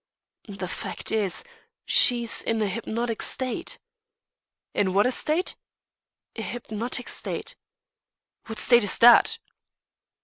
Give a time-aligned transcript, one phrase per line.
[0.49, 1.43] "The fact is,
[1.85, 3.77] she's in a hypnotic state."
[4.73, 5.55] "In a what state?"
[6.35, 7.55] "A hypnotic state."
[8.47, 9.37] "What state's that?"